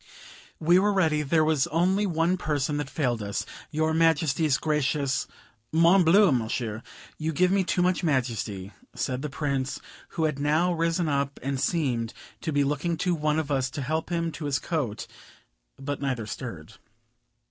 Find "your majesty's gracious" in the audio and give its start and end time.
3.69-5.27